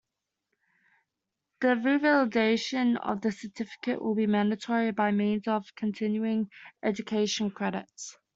The 1.59 1.75
revalidation 1.75 2.97
of 3.03 3.21
the 3.21 3.31
certificate 3.31 4.01
will 4.01 4.15
be 4.15 4.25
mandatory 4.25 4.91
by 4.93 5.11
means 5.11 5.47
of 5.47 5.75
continuing 5.75 6.49
education 6.81 7.51
credits. 7.51 8.17